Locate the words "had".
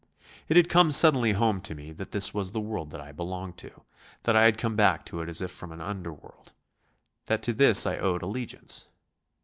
0.57-0.67, 4.45-4.57